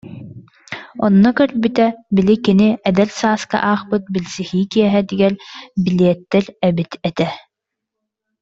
[1.07, 5.33] Онно көрбүтэ, били кини «Эдэр сааска» аахпыт билсиһии киэһэтигэр
[5.83, 7.27] билиэттэр эбит этэ